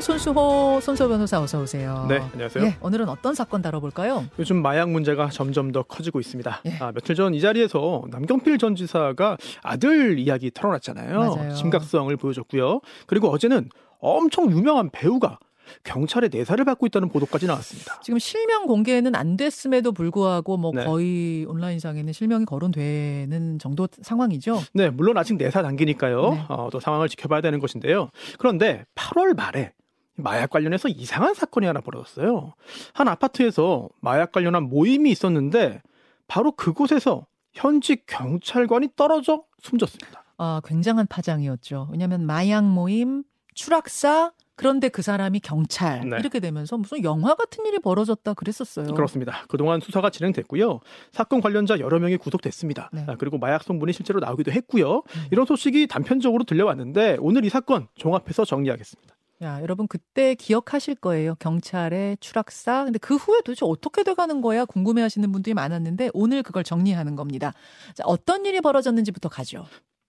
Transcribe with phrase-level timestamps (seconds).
[0.00, 2.06] 손수호 손수호 변호사 어서 오세요.
[2.08, 2.64] 네, 안녕하세요.
[2.64, 4.24] 예, 오늘은 어떤 사건 다뤄볼까요?
[4.38, 6.62] 요즘 마약 문제가 점점 더 커지고 있습니다.
[6.66, 6.78] 예.
[6.80, 11.18] 아, 며칠 전 이 자리에서 남경필 전 지사가 아들 이야기 털어놨잖아요.
[11.18, 11.54] 맞아요.
[11.54, 12.80] 심각성을 보여줬고요.
[13.06, 13.68] 그리고 어제는
[14.00, 15.38] 엄청 유명한 배우가
[15.84, 18.00] 경찰의 내사를 받고 있다는 보도까지 나왔습니다.
[18.02, 20.84] 지금 실명 공개는 안 됐음에도 불구하고 뭐 네.
[20.84, 24.60] 거의 온라인상에는 실명이 거론되는 정도 상황이죠.
[24.74, 26.30] 네, 물론 아직 내사 단계니까요.
[26.32, 26.44] 네.
[26.48, 28.08] 어, 또 상황을 지켜봐야 되는 것인데요.
[28.38, 29.72] 그런데 8월 말에
[30.20, 32.54] 마약 관련해서 이상한 사건이 하나 벌어졌어요.
[32.92, 35.82] 한 아파트에서 마약 관련한 모임이 있었는데
[36.26, 40.24] 바로 그곳에서 현직 경찰관이 떨어져 숨졌습니다.
[40.38, 41.88] 아, 굉장한 파장이었죠.
[41.90, 43.24] 왜냐하면 마약 모임,
[43.54, 46.18] 추락사, 그런데 그 사람이 경찰 네.
[46.20, 48.92] 이렇게 되면서 무슨 영화 같은 일이 벌어졌다 그랬었어요.
[48.92, 49.44] 그렇습니다.
[49.48, 50.80] 그동안 수사가 진행됐고요.
[51.12, 52.90] 사건 관련자 여러 명이 구속됐습니다.
[52.92, 53.06] 네.
[53.08, 54.96] 아, 그리고 마약 성분이 실제로 나오기도 했고요.
[54.96, 55.26] 음.
[55.30, 59.14] 이런 소식이 단편적으로 들려왔는데 오늘 이 사건 종합해서 정리하겠습니다.
[59.42, 61.34] 야, 여러분 그때 기억하실 거예요.
[61.36, 62.84] 경찰의 추락사.
[62.84, 67.52] 근데 그 후에 도대체 어떻게 돼가는 거야 궁금해 하시는 분들이 많았는데 오늘 그걸 정리하는 겁니다.
[67.94, 69.64] 자, 어떤 일이 벌어졌는지부터 가죠.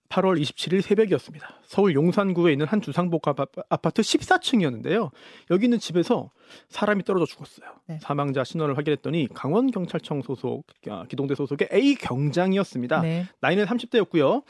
[0.09, 1.47] 8월 27일 새벽이었습니다.
[1.63, 5.11] 서울 용산구에 있는 한 주상복합 아파- 아파트 14층이었는데요.
[5.51, 6.31] 여기 있는 집에서
[6.67, 7.69] 사람이 떨어져 죽었어요.
[7.87, 7.99] 네.
[8.01, 12.99] 사망자 신원을 확인했더니 강원 경찰청 소속 아, 기동대 소속의 A 경장이었습니다.
[12.99, 13.25] 네.
[13.39, 14.43] 나이는 30대였고요.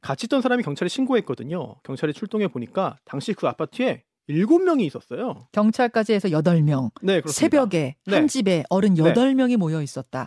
[0.00, 1.74] 같이 있던 사람이 경찰에 신고했거든요.
[1.82, 5.48] 경찰이 출동해 보니까 당시 그 아파트에 7명이 있었어요.
[5.52, 6.90] 경찰까지 해서 8명.
[7.02, 7.32] 네, 그렇습니다.
[7.32, 8.14] 새벽에 네.
[8.14, 9.02] 한 집에 어른 네.
[9.02, 10.26] 8명이 모여 있었다.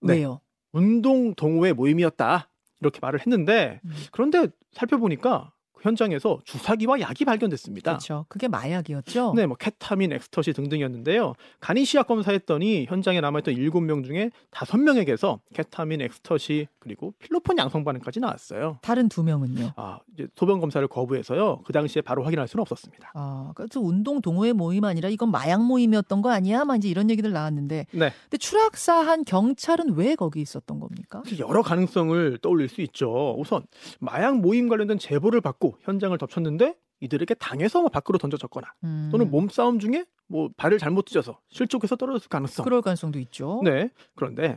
[0.00, 0.14] 네.
[0.14, 0.40] 왜요?
[0.72, 2.50] 운동 동호회 모임이었다.
[2.80, 3.92] 이렇게 말을 했는데 음.
[4.12, 5.55] 그런데 살펴보니까 그
[5.86, 7.92] 현장에서 주사기와 약이 발견됐습니다.
[7.92, 8.26] 그렇죠.
[8.28, 9.32] 그게 마약이었죠.
[9.34, 11.34] 네, 뭐 케타민, 엑스터시 등등이었는데요.
[11.60, 18.78] 간이 시약 검사했더니 현장에 남아있던 7명 중에 5명에게서 케타민, 엑스터시 그리고 필로폰 양성 반응까지 나왔어요.
[18.82, 19.72] 다른 두 명은요.
[19.76, 21.62] 아, 이제 소변 검사를 거부해서요.
[21.64, 23.12] 그 당시에 바로 확인할 수는 없었습니다.
[23.14, 26.64] 아, 그래서 운동 동호회 모임 아니라 이건 마약 모임이었던 거 아니야?
[26.64, 27.86] 막 이제 이런 얘기들 나왔는데.
[27.92, 28.12] 네.
[28.22, 31.22] 근데 추락사한 경찰은 왜 거기 있었던 겁니까?
[31.38, 33.34] 여러 가능성을 떠올릴 수 있죠.
[33.38, 33.64] 우선
[33.98, 39.78] 마약 모임 관련된 제보를 받고 현장을 덮쳤는데 이들에게 당해서 뭐 밖으로 던져졌거나 음, 또는 몸싸움
[39.78, 42.64] 중에 뭐 발을 잘못 찢어서 실족해서 떨어졌을 가능성.
[42.64, 43.60] 그럴 가능성도 있죠.
[43.64, 43.90] 네.
[44.14, 44.56] 그런데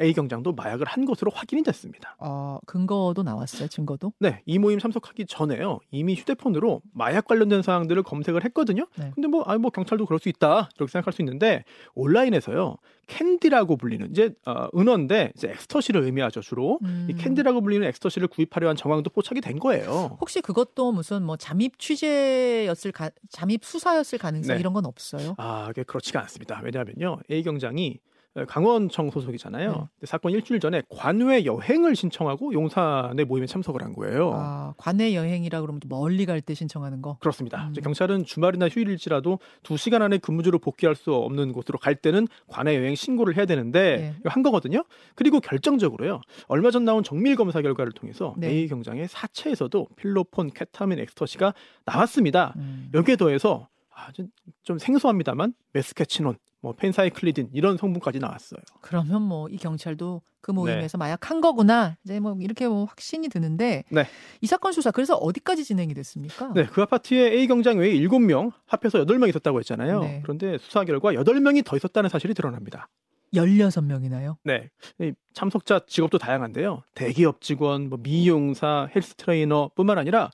[0.00, 2.16] A 경장도 마약을 한 것으로 확인이 됐습니다.
[2.18, 3.68] 어, 근거도 나왔어요.
[3.68, 4.12] 증거도.
[4.18, 5.80] 네, 이 모임 참석하기 전에요.
[5.90, 8.86] 이미 휴대폰으로 마약 관련된 사항들을 검색을 했거든요.
[8.96, 9.10] 네.
[9.14, 11.64] 근데 뭐, 아, 뭐 경찰도 그럴 수 있다 이렇게 생각할 수 있는데
[11.94, 16.78] 온라인에서요 캔디라고 불리는 이제 어, 은어인데 이제 엑스터시를 의미하죠 주로.
[16.82, 17.06] 음.
[17.08, 20.18] 이 캔디라고 불리는 엑스터시를 구입하려 한 정황도 포착이 된 거예요.
[20.20, 24.60] 혹시 그것도 무슨 뭐 잠입 취재였을 가, 잠입 수사였을 가능성 네.
[24.60, 25.34] 이런 건 없어요?
[25.38, 26.60] 아, 그게 그렇지가 않습니다.
[26.64, 28.00] 왜냐하면요, A 경장이
[28.44, 29.70] 강원청 소속이잖아요.
[29.70, 29.76] 네.
[29.76, 34.32] 근데 사건 일주일 전에 관외 여행을 신청하고 용산의 모임에 참석을 한 거예요.
[34.34, 37.16] 아, 관내 여행이라 그러면 또 멀리 갈 때 신청하는 거.
[37.20, 37.68] 그렇습니다.
[37.68, 37.72] 음.
[37.82, 42.94] 경찰은 주말이나 휴일일지라도 두 시간 안에 근무지로 복귀할 수 없는 곳으로 갈 때는 관내 여행
[42.94, 44.14] 신고를 해야 되는데 예.
[44.20, 44.84] 이거 한 거거든요.
[45.14, 46.20] 그리고 결정적으로요.
[46.48, 48.48] 얼마 전 나온 정밀 검사 결과를 통해서 네.
[48.48, 51.54] A 경장의 사체에서도 필로폰, 케타민, 엑스터시가
[51.84, 52.52] 나왔습니다.
[52.56, 52.90] 음.
[52.94, 54.28] 여기에 더해서 아, 좀,
[54.62, 56.36] 좀 생소합니다만 메스케치논,
[56.66, 58.58] 뭐 펜사이클리딘 이런 성분까지 나왔어요.
[58.80, 61.96] 그러면 뭐 이 경찰도 그 모임에서 마약 한 거구나.
[62.04, 64.04] 이제 뭐 이렇게 뭐 확신이 드는데 네.
[64.40, 66.52] 이 사건 수사 그래서 어디까지 진행이 됐습니까?
[66.54, 70.00] 네, 그 아파트에 A 경장 외에 7명, 합해서 8명 있었다고 했잖아요.
[70.00, 70.20] 네.
[70.24, 72.88] 그런데 수사 결과 8명이 더 있었다는 사실이 드러납니다.
[73.34, 74.36] 16명이나요?
[74.42, 74.70] 네.
[75.00, 76.82] 이 참석자 직업도 다양한데요.
[76.94, 80.30] 대기업 직원, 뭐 미용사, 헬스 트레이너뿐만 아니라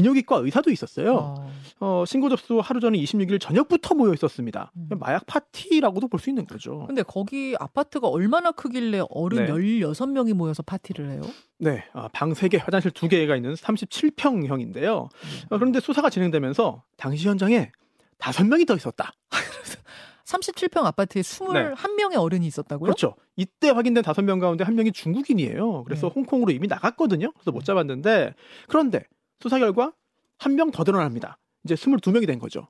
[0.00, 1.14] 비뇨기과 의사도 있었어요.
[1.16, 1.50] 어.
[1.80, 4.70] 어, 신고 접수 하루 전에 26일 저녁부터 모여 있었습니다.
[4.76, 4.90] 음.
[5.00, 6.84] 마약 파티라고도 볼 수 있는 거죠.
[6.86, 9.52] 근데 거기 아파트가 얼마나 크길래 어른 네.
[9.52, 11.22] 16명이 모여서 파티를 해요?
[11.58, 15.08] 네, 아, 방 3개, 화장실 2개가 있는 37평형인데요.
[15.50, 15.56] 네.
[15.56, 17.70] 그런데 수사가 진행되면서 당시 현장에
[18.18, 19.12] 5명이 더 있었다.
[20.26, 22.86] 37평 아파트에 21명의 어른이 있었다고요?
[22.86, 23.14] 그렇죠.
[23.36, 25.84] 이때 확인된 5명 가운데 한 명이 중국인이에요.
[25.84, 26.12] 그래서 네.
[26.14, 27.30] 홍콩으로 이미 나갔거든요.
[27.32, 28.34] 그래서 못 잡았는데
[28.68, 29.04] 그런데
[29.40, 29.92] 수사 결과
[30.38, 31.38] 한 명 더 드러납니다.
[31.64, 32.68] 이제 22명이 된 거죠.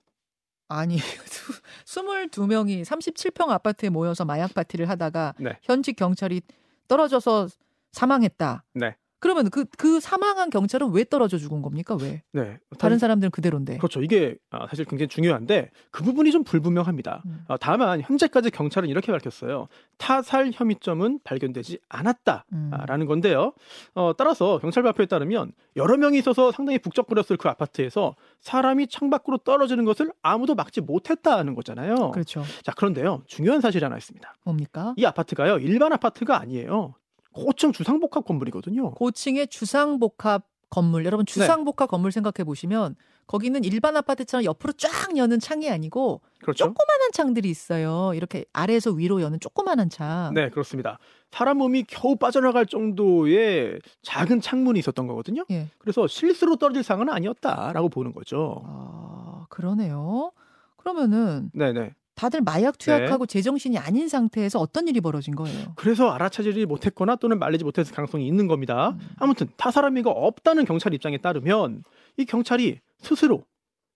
[0.69, 0.97] 아니,
[1.87, 5.59] 22명이 37평 아파트에 모여서 마약 파티를 하다가 네.
[5.63, 6.43] 현직 경찰이
[6.89, 7.49] 떨어져서
[7.93, 8.65] 사망했다.
[8.75, 8.97] 네.
[9.19, 11.97] 그러면 그, 그 사망한 경찰은 왜 떨어져 죽은 겁니까?
[12.01, 12.23] 왜?
[12.33, 12.59] 네.
[12.79, 13.79] 다른 사람들은 그대로인데.
[13.79, 14.03] 그렇죠.
[14.03, 17.23] 이게 아, 사실 굉장히 중요한데 그 부분이 좀 불분명합니다.
[17.27, 17.45] 음.
[17.49, 19.69] 아, 다만 현재까지 경찰은 이렇게 밝혔어요.
[19.99, 21.87] 타살 혐의점은 발견되지 음.
[21.89, 23.53] 않았다라는 건데요.
[23.95, 29.85] 어, 따라서 경찰 발표에 따르면 여러 명이 있어서 상당히 북적거렸을 그 아파트에서 사람이 창밖으로 떨어지는
[29.85, 32.11] 것을 아무도 막지 못했다는 거잖아요.
[32.13, 32.43] 그렇죠.
[32.63, 34.35] 자 그런데요 중요한 사실이 하나 있습니다.
[34.45, 34.95] 뭡니까?
[34.97, 36.95] 이 아파트가요 일반 아파트가 아니에요.
[37.37, 38.93] 고층 주상복합 건물이거든요.
[38.93, 42.97] 고층의 주상복합 건물 여러분 주상복합 건물 생각해 보시면
[43.27, 46.65] 거기는 일반 아파트처럼 옆으로 쫙 여는 창이 아니고 그렇죠.
[46.65, 48.13] 조그만한 창들이 있어요.
[48.15, 50.33] 이렇게 아래에서 위로 여는 조그만한 창.
[50.35, 50.99] 네, 그렇습니다.
[51.31, 55.45] 사람 몸이 겨우 빠져나갈 정도의 작은 창문이 있었던 거거든요.
[55.51, 55.69] 예.
[55.79, 58.63] 그래서 실수로 떨어질 상황은 아니었다라고 보는 거죠.
[58.65, 60.33] 아, 그러네요.
[60.77, 61.95] 그러면은 네, 네.
[62.17, 65.75] 다들 마약 투약하고 제정신이 아닌 상태에서 어떤 일이 벌어진 거예요?
[65.77, 68.97] 그래서 알아차지지 못했거나 또는 말리지 못했을 가능성이 있는 겁니다.
[68.99, 69.09] 음.
[69.19, 71.85] 아무튼 타사람이가 없다는 경찰 입장에 따르면
[72.17, 73.45] 이 경찰이 스스로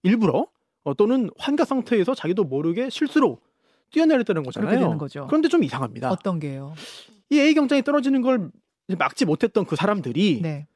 [0.02, 0.46] 일부러
[0.84, 3.38] 어, 또는 환각 상태에서 자기도 모르게 실수로
[3.90, 4.98] 뛰어내렸다는 거잖아요.
[5.26, 6.10] 그런데 좀 이상합니다.
[6.10, 6.74] 어떤 게요?
[7.30, 8.50] 이 A 경장이 떨어지는 걸
[8.98, 10.66] 막지 못했던 그 사람들이 네.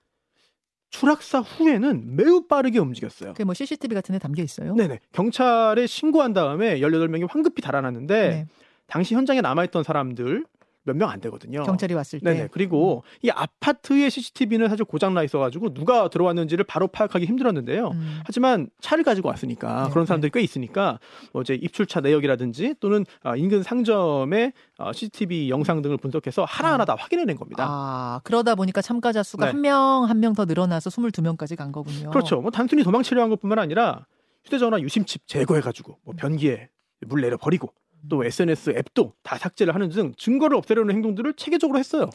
[0.95, 3.33] 추락사 후에는 매우 빠르게 움직였어요.
[3.33, 4.77] 그게 뭐 CCTV 같은 데 담겨 있어요?
[4.77, 5.01] 네네.
[5.11, 8.47] 경찰에 신고한 다음에 18명이 황급히 달아났는데 네.
[8.87, 10.45] 당시 현장에 남아있던 사람들
[10.85, 11.63] 몇 명 안 되거든요.
[11.65, 12.33] 경찰이 왔을 때.
[12.33, 12.49] 네네.
[12.53, 17.89] 그리고 이 아파트의 CCTV는 사실 고장 나 있어가지고 누가 들어왔는지를 바로 파악하기 힘들었는데요.
[17.89, 18.21] 음.
[18.25, 20.99] 하지만 차를 가지고 왔으니까 네, 그런 사람들이 꽤 있으니까
[21.33, 26.95] 뭐 이제 입출차 내역이라든지 또는 아, 인근 상점의 아, CCTV 영상 등을 분석해서 하나하나 다
[26.99, 27.65] 확인해낸 겁니다.
[27.69, 29.53] 아, 그러다 보니까 참가자 수가 네.
[29.53, 32.11] 한명 한 명 더 늘어나서 22명까지 간 거군요.
[32.11, 32.41] 그렇죠.
[32.41, 34.07] 뭐 단순히 도망치려 한 것뿐만 아니라
[34.45, 36.69] 휴대전화 유심칩 제거해가지고 뭐 변기에
[37.07, 37.73] 물 내려 버리고
[38.09, 42.11] 또 SNS 앱도 다 삭제를 하는 등 증거를 없애려는 행동들을 체계적으로 했어요.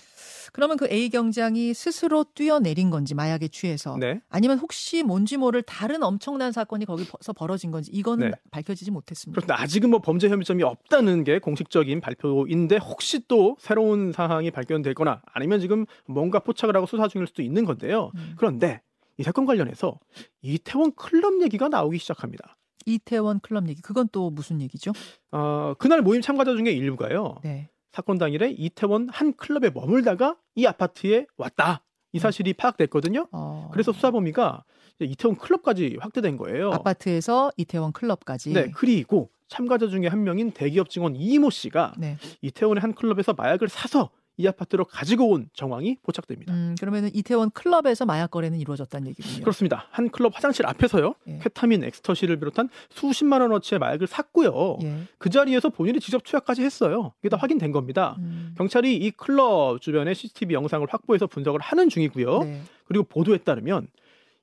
[0.52, 4.20] 그러면 그 A 경장이 스스로 뛰어내린 건지 마약에 취해서 네.
[4.30, 8.36] 아니면 혹시 뭔지 모를 다른 엄청난 사건이 거기서 벌어진 건지 이거는 네.
[8.52, 9.40] 밝혀지지 못했습니다.
[9.40, 9.62] 그렇습니다.
[9.62, 15.86] 아직은 뭐 범죄 혐의점이 없다는 게 공식적인 발표인데 혹시 또 새로운 사항이 발견되거나 아니면 지금
[16.08, 18.12] 뭔가 포착을 하고 수사 중일 수도 있는 건데요.
[18.16, 18.34] 음.
[18.38, 18.82] 그런데
[19.18, 20.00] 이 사건 관련해서
[20.42, 22.58] 이태원 클럽 얘기가 나오기 시작합니다.
[22.86, 24.92] 이태원 클럽 얘기 그건 또 무슨 얘기죠?
[25.32, 27.36] 어, 그날 모임 참가자 중에 일부가요.
[27.44, 27.70] 네.
[27.92, 31.84] 사건 당일에 이태원 한 클럽에 머물다가 이 아파트에 왔다.
[32.12, 33.28] 이 사실이 파악됐거든요.
[33.32, 34.64] 어, 그래서 수사 범위가
[35.00, 36.72] 이태원 클럽까지 확대된 거예요.
[36.72, 38.54] 아파트에서 이태원 클럽까지.
[38.54, 42.18] 네, 그리고 참가자 중에 한 명인 대기업 직원 이모 씨가 네.
[42.42, 44.10] 이태원의 한 클럽에서 마약을 사서
[44.40, 46.54] 이 아파트로 가지고 온 정황이 포착됩니다.
[46.54, 49.42] 음, 그러면은 이태원 클럽에서 마약 거래는 이루어졌다는 얘기군요.
[49.42, 49.88] 그렇습니다.
[49.92, 51.14] 한 클럽 화장실 앞에서요.
[51.28, 51.40] 예.
[51.40, 54.78] 케타민, 엑스터시를 비롯한 수십만 원어치의 마약을 샀고요.
[54.84, 55.02] 예.
[55.18, 57.12] 그 자리에서 본인이 직접 투약까지 했어요.
[57.20, 58.16] 이게 다 확인된 겁니다.
[58.20, 62.40] 음, 경찰이 이 클럽 주변의 CCTV 영상을 확보해서 분석을 하는 중이고요.
[62.44, 62.62] 네.
[62.86, 63.88] 그리고 보도에 따르면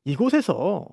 [0.05, 0.87] 이곳에서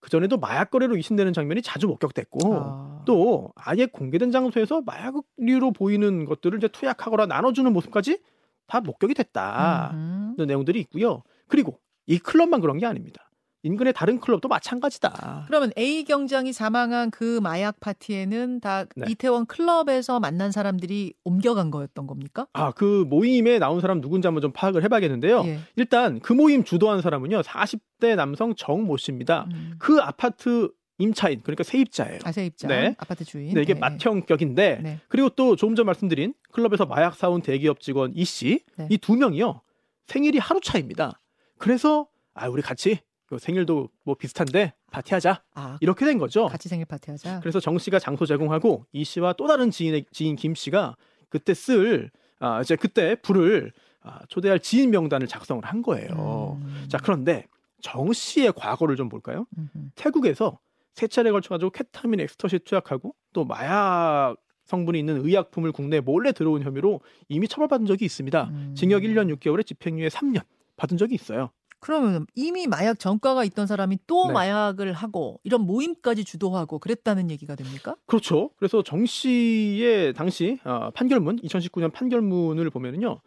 [0.00, 6.24] 그 전에도 마약 거래로 의심되는 장면이 자주 목격됐고 아, 또 아예 공개된 장소에서 마약류로 보이는
[6.24, 8.20] 것들을 이제 투약하거나 나눠주는 모습까지
[8.66, 9.90] 다 목격이 됐다.
[9.92, 10.34] 음흠.
[10.36, 11.22] 이런 내용들이 있고요.
[11.48, 13.29] 그리고 이 클럽만 그런 게 아닙니다.
[13.62, 15.44] 인근의 다른 클럽도 마찬가지다.
[15.46, 19.06] 그러면 A 경장이 사망한 그 마약 파티에는 다 네.
[19.08, 22.46] 이태원 클럽에서 만난 사람들이 옮겨간 거였던 겁니까?
[22.54, 25.42] 아, 그 모임에 나온 사람 누군지 한번 좀 파악을 해봐야겠는데요.
[25.44, 25.58] 예.
[25.76, 29.46] 일단 그 모임 주도한 사람은요, 40대 남성 정모 씨입니다.
[29.52, 29.74] 음.
[29.78, 32.20] 그 아파트 임차인, 그러니까 세입자예요.
[32.24, 32.94] 아 세입자 네.
[32.98, 33.54] 아파트 주인.
[33.54, 33.80] 네, 이게 네.
[33.80, 35.00] 맏형격인데, 네.
[35.08, 38.86] 그리고 또 조금 전 말씀드린 클럽에서 마약 사온 대기업 직원 이 씨, 네.
[38.90, 39.62] 이두 명이요,
[40.06, 41.20] 생일이 하루 차입니다.
[41.58, 43.00] 그래서, 아, 우리 같이 그
[43.38, 45.42] 생일도 뭐 비슷한데 파티하자.
[45.54, 46.46] 아, 이렇게 된 거죠.
[46.46, 47.40] 같이 생일 파티하자.
[47.40, 50.96] 그래서 정 씨가 장소 제공하고 이 씨와 또 다른 지인의 지인 김 씨가
[51.28, 52.10] 그때 쓸
[52.40, 53.72] 아, 이제 그때 불을
[54.02, 56.58] 아, 초대할 지인 명단을 작성을 한 거예요.
[56.62, 56.86] 음.
[56.88, 57.46] 자 그런데
[57.80, 59.46] 정 씨의 과거를 좀 볼까요?
[59.56, 59.90] 음흠.
[59.94, 60.58] 태국에서
[60.94, 66.62] 세 차례 걸쳐 가지고 케타민 엑스터시 투약하고 또 마약 성분이 있는 의약품을 국내에 몰래 들어온
[66.62, 68.44] 혐의로 이미 처벌받은 적이 있습니다.
[68.44, 68.74] 음.
[68.76, 70.42] 징역 1년 6개월에 집행유예 3년
[70.76, 71.50] 받은 적이 있어요.
[71.80, 74.32] 그러면 이미 마약 전과가 있던 사람이 또 네.
[74.34, 77.96] 마약을 하고 이런 모임까지 주도하고 그랬다는 얘기가 됩니까?
[78.06, 78.50] 그렇죠.
[78.58, 83.20] 그래서 정 씨의 당시 어, 판결문 2019년 판결문을 보면은요.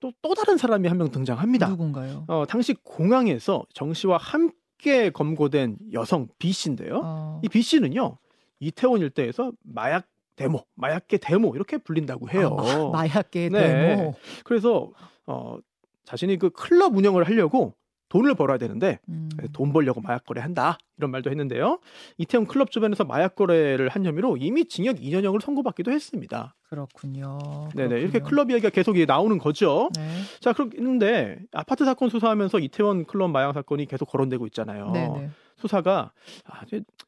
[0.00, 1.68] 또 또 다른 사람이 한 명 등장합니다.
[1.68, 2.24] 누군가요?
[2.26, 7.00] 어, 당시 공항에서 정 씨와 함께 검거된 여성 B 씨인데요.
[7.04, 7.40] 어.
[7.44, 8.18] 이 B 씨는요.
[8.58, 12.56] 이태원 일대에서 마약 데모, 마약계 데모 이렇게 불린다고 해요.
[12.58, 13.96] 아, 마, 약계 네.
[13.96, 14.14] 데모.
[14.44, 14.90] 그래서
[15.26, 15.58] 어,
[16.04, 17.74] 자신이 그 클럽 운영을 하려고
[18.12, 19.30] 돈을 벌어야 되는데 음.
[19.54, 21.80] 돈 벌려고 마약 거래한다 이런 말도 했는데요.
[22.18, 26.54] 이태원 클럽 주변에서 마약 거래를 한 혐의로 이미 징역 2년형을 선고받기도 했습니다.
[26.68, 27.38] 그렇군요.
[27.74, 28.18] 네네 이렇게.
[28.18, 29.88] 클럽 이야기가 계속 나오는 거죠.
[29.96, 30.02] 네.
[30.40, 34.90] 자 그런데 아파트 사건 수사하면서 이태원 클럽 마약 사건이 계속 거론되고 있잖아요.
[34.90, 35.30] 네네.
[35.56, 36.12] 수사가
[36.44, 36.60] 아,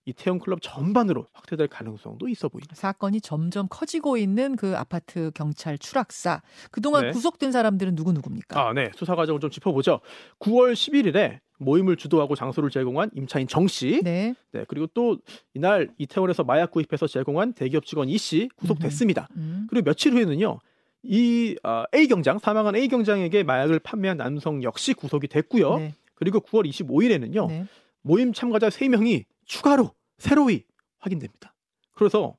[0.06, 2.75] 이태원 클럽 전반으로 확대될 가능성도 있어 보입니다.
[2.75, 6.42] 사건이 점점 커지고 있는 그 아파트 경찰 추락사.
[6.70, 7.11] 그동안 네.
[7.12, 8.61] 구속된 사람들은 누구 누굽니까?
[8.68, 8.90] 아, 네.
[8.94, 10.00] 수사 과정을 좀 짚어보죠.
[10.40, 14.34] 9월 11일에 모임을 주도하고 장소를 제공한 임차인 정 씨, 네.
[14.52, 14.64] 네.
[14.68, 15.18] 그리고 또
[15.54, 19.28] 이날 이태원에서 마약 구입해서 제공한 대기업 직원 이 씨 구속됐습니다.
[19.37, 19.66] 음.
[19.70, 20.58] 그리고 며칠 후에는요.
[21.04, 25.78] 이 어, A 경장 사망한 A 경장에게 마약을 판매한 남성 역시 구속이 됐고요.
[25.78, 25.94] 네.
[26.14, 27.49] 그리고 9월 25일에는요.
[27.49, 27.66] 네.
[28.02, 30.64] 모임 참가자 3명이 추가로 새로이
[30.98, 31.54] 확인됩니다.
[31.92, 32.36] 그래서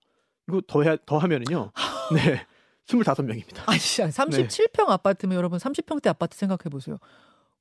[0.48, 1.72] 이거 더해 더하면은요.
[2.14, 2.46] 네.
[2.88, 3.64] 25명입니다.
[3.68, 6.98] 아니, 37평 아파트면 여러분 30평대 아파트 생각해 보세요.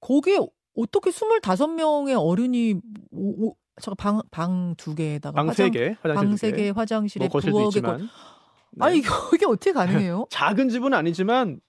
[0.00, 0.38] 거기에
[0.76, 2.74] 어떻게 25명의 어른이
[3.12, 6.56] 오, 오, 잠깐 방, 방 두 개에다가 방 화장, 3개, 화장실 방두세 개.
[6.64, 7.98] 개, 화장실에 뭐 부엌에 있지만.
[7.98, 8.04] 거-
[8.76, 8.84] 네.
[8.84, 10.26] 아니 이게, 이게 어떻게 가능해요?
[10.30, 11.60] 작은 집은 아니지만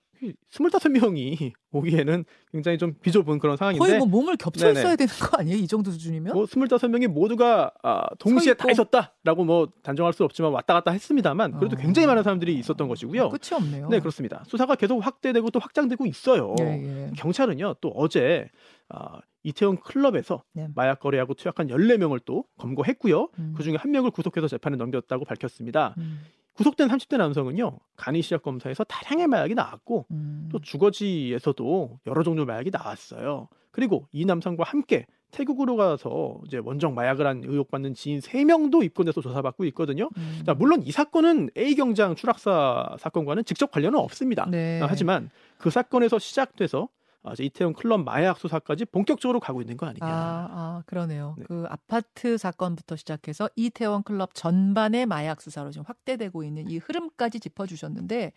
[0.52, 4.80] 25명이 오기에는 굉장히 좀 비좁은 그런 상황인데 거의 뭐 몸을 겹쳐 네네.
[4.80, 5.58] 있어야 되는 거 아니에요?
[5.58, 6.34] 이 정도 수준이면?
[6.34, 8.72] 뭐 25명이 모두가 아, 동시에 서 다.
[8.72, 11.80] 있었다라고 뭐 단정할 수 없지만 왔다 갔다 했습니다만 그래도 어.
[11.80, 13.30] 굉장히 많은 사람들이 있었던 것이고요.
[13.30, 13.90] 끝이 없네요.
[13.90, 14.44] 네, 그렇습니다.
[14.48, 16.56] 수사가 계속 확대되고 또 확장되고 있어요.
[16.62, 17.12] 예, 예.
[17.18, 18.50] 경찰은요, 또 어제
[18.90, 20.68] 아, 이태원 클럽에서 네.
[20.74, 23.30] 마약 거래하고 투약한 14명을 또 검거했고요.
[23.38, 23.54] 음.
[23.56, 25.94] 그 중에 한 명을 구속해서 재판에 넘겼다고 밝혔습니다.
[26.00, 26.22] 음,
[26.56, 30.50] 구속된 30대 남성은요, 간이 시약 검사에서 다량의 마약이 나왔고 음.
[30.52, 33.50] 또 주거지에서도 여러 종류 마약이 나왔어요.
[33.72, 39.66] 그리고 이 남성과 함께 태국으로 가서 이제 원정 마약을 한 의혹받는 지인 3명도 입건돼서 조사받고
[39.66, 40.10] 있거든요.
[40.16, 40.44] 음.
[40.46, 44.48] 자, 물론 이 사건은 A 경장 추락사 사건과는 직접 관련은 없습니다.
[44.50, 44.82] 네.
[44.82, 46.88] 아, 하지만 그 사건에서 시작돼서 아,
[47.34, 50.14] 이제 이태원 클럽 마약 수사까지 본격적으로 가고 있는 거 아니냐.
[50.14, 51.36] 아, 아, 그러네요.
[51.38, 51.46] 네.
[51.48, 58.34] 그 아파트 사건부터 시작해서 이태원 클럽 전반의 마약 수사로 지금 확대되고 있는 이 흐름까지 짚어주셨는데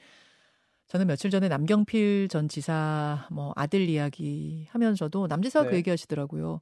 [0.89, 5.79] 저는 며칠 전에 남경필 전 지사 뭐 아들 이야기 하면서도 남 지사가 그 네.
[5.79, 6.61] 얘기 하시더라고요.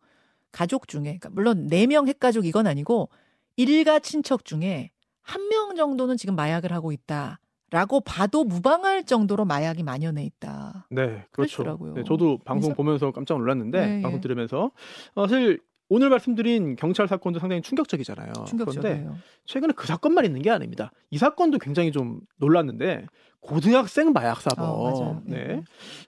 [0.52, 3.10] 가족 중에 그러니까 물론 네명 핵가족 이건 아니고
[3.56, 4.90] 일가 친척 중에
[5.22, 10.86] 한 명 정도는 지금 마약을 하고 있다 라고 봐도 무방할 정도로 마약이 만연해 있다.
[10.90, 11.28] 네, 그렇죠.
[11.32, 11.94] 그러시더라고요.
[11.94, 14.20] 네, 저도 방송 그래서- 보면서 깜짝 놀랐는데 네, 방송 예.
[14.20, 14.70] 들으면서
[15.14, 18.32] 어, 사실 오늘 말씀드린 경찰 사건도 상당히 충격적이잖아요.
[18.46, 19.16] 충격적이에요.
[19.46, 20.90] 최근에 그 사건만 있는 게 아닙니다.
[21.10, 23.06] 이 사건도 굉장히 좀 놀랐는데
[23.40, 25.22] 고등학생 마약 사범, 어.
[25.30, 25.32] 예.
[25.32, 25.62] 네,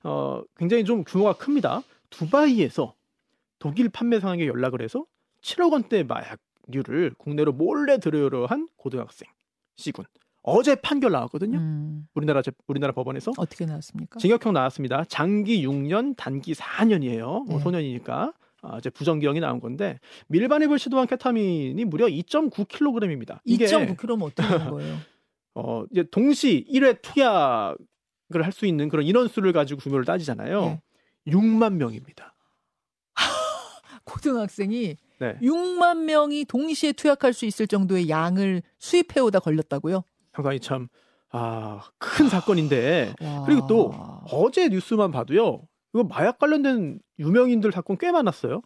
[0.05, 1.83] 어, 굉장히 좀 규모가 큽니다.
[2.11, 2.95] 두바이에서
[3.59, 5.05] 독일 판매 상에게 연락을 해서
[5.43, 9.29] 7억 원대 마약류를 국내로 몰래 들여오려 한 고등학생
[9.77, 10.05] C군
[10.49, 11.59] 어제 판결 나왔거든요.
[11.59, 14.19] 음, 우리나라 재- 우리나라 법원에서 어떻게 나왔습니까?
[14.19, 15.05] 징역형 나왔습니다.
[15.09, 17.47] 장기 6년, 단기 4년이에요.
[17.47, 17.59] 뭐 네.
[17.61, 23.41] 소년이니까 아, 이제 부정기형이 나온 건데 밀반입을 시도한 케타민이 무려 2.9kg입니다.
[23.45, 24.97] 이게 2.9kg면 어떻게 되는 거예요?
[25.55, 30.81] 어, 이제 동시 1회 투약을 할 수 있는 그런 인원수를 가지고 규모를 따지잖아요.
[31.27, 31.33] 예.
[31.33, 32.35] 6만 명입니다.
[34.05, 35.37] 고등학생이 네.
[35.43, 40.03] 6만 명이 동시에 투약할 수 있을 정도의 양을 수입해오다 걸렸다고요?
[40.39, 40.87] 상당히 참
[41.31, 43.43] 아, 큰 사건인데 와.
[43.45, 43.93] 그리고 또
[44.31, 45.63] 어제 뉴스만 봐도요.
[45.93, 48.63] 이거 마약 관련된 유명인들 사건 꽤 많았어요.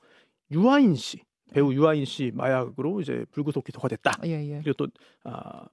[0.50, 1.23] 유아인 씨,
[1.55, 4.12] 배우 유아인 씨 마약으로 이제 불구속 기소가 됐다.
[4.26, 4.61] 예, 예.
[4.62, 4.88] 그리고 또
[5.25, 5.64] 아,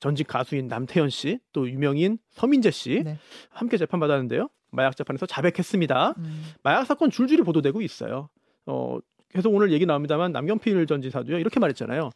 [0.00, 3.18] 전직 가수인 남태현 씨, 또 유명인 서민재 씨 네.
[3.50, 4.48] 함께 재판 받았는데요.
[4.70, 6.14] 마약 재판에서 자백했습니다.
[6.16, 8.30] 음, 마약 사건 줄줄이 보도되고 있어요.
[8.64, 12.10] 어, 계속 오늘 얘기 나옵니다만 남경필 전 지사도요 이렇게 말했잖아요.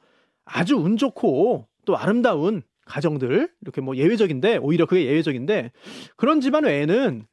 [0.47, 5.73] 아주 운 좋고 또 아름다운 가정들 이렇게 뭐 예외적인데 오히려 그게 예외적인데
[6.16, 7.26] 그런 집안 외에는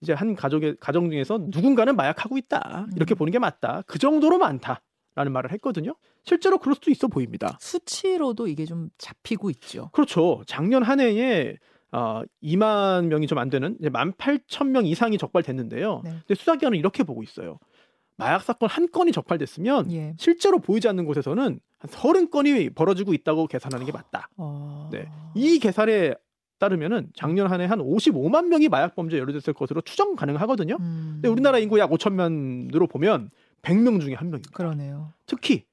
[0.00, 3.16] 이제 한 가족의 가정 중에서 누군가는 마약하고 있다 이렇게 음.
[3.16, 5.94] 보는 게 맞다 그 정도로 많다라는 말을 했거든요.
[6.24, 7.56] 실제로 그럴 수도 있어 보입니다.
[7.60, 9.88] 수치로도 이게 좀 잡히고 있죠.
[9.92, 10.42] 그렇죠.
[10.46, 11.56] 작년 한 해에
[11.90, 16.02] 어, 2만 명이 좀 안 되는 이제 18,000명 이상이 적발됐는데요.
[16.04, 16.10] 네.
[16.10, 17.58] 근데 수사기관은 이렇게 보고 있어요.
[18.16, 20.14] 마약 사건 한 건이 적발됐으면 예.
[20.18, 24.28] 실제로 보이지 않는 곳에서는 한 30건이 벌어지고 있다고 계산하는 게 맞다.
[24.36, 24.88] 어...
[24.92, 25.08] 네.
[25.34, 26.14] 이 계산에
[26.58, 30.76] 따르면은 작년 한 해 한 55만 명이 마약 범죄에 연루됐을 것으로 추정 가능하거든요.
[30.80, 33.30] 음, 근데 우리나라 인구 약 5천만으로 보면
[33.62, 34.50] 100명 중에 한 명입니다.
[34.54, 35.12] 그러네요.
[35.26, 35.64] 특히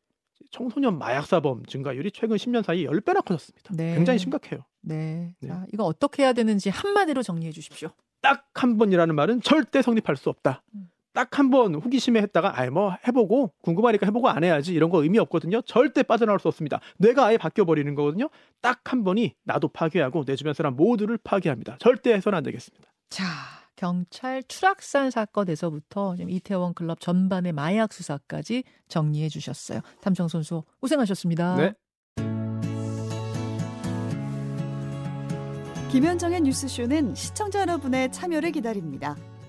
[0.51, 3.73] 청소년 마약 사범 증가율이 최근 10년 사이 10배나 커졌습니다.
[3.73, 3.95] 네.
[3.95, 4.63] 굉장히 심각해요.
[4.81, 5.33] 네.
[5.41, 5.47] 네.
[5.47, 7.89] 자, 이거 어떻게 해야 되는지 한마디로 정리해 주십시오.
[8.21, 10.61] 딱 한 번이라는 말은 절대 성립할 수 없다.
[10.75, 10.87] 음.
[11.15, 15.17] 딱 한 번 호기심에 했다가 아예 뭐 해보고 궁금하니까 해보고 안 해야지 이런 거 의미
[15.19, 15.61] 없거든요.
[15.63, 16.79] 절대 빠져나올 수 없습니다.
[16.97, 18.29] 뇌가 아예 바뀌어 버리는 거거든요.
[18.61, 21.77] 딱 한 번이 나도 파괴하고 내 주변 사람 모두를 파괴합니다.
[21.79, 22.87] 절대 해서는 안 되겠습니다.
[23.09, 23.23] 자,
[23.75, 29.81] 경찰 추락산 사건에서부터 이태원 클럽 전반의 마약 수사까지 정리해 주셨어요.
[30.01, 31.55] 탐정 선수 고생하셨습니다.
[31.55, 31.73] 네.
[35.91, 39.15] 김현정의 뉴스쇼는 시청자 여러분의 참여를 기다립니다.